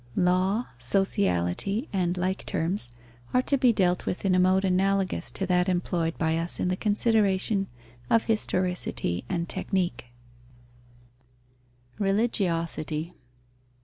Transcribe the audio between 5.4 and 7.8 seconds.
that employed by us in the consideration